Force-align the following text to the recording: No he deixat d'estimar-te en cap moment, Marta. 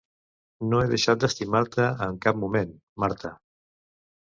No 0.71 0.79
he 0.83 0.87
deixat 0.93 1.21
d'estimar-te 1.25 1.87
en 2.07 2.17
cap 2.25 2.41
moment, 2.47 2.75
Marta. 3.07 3.35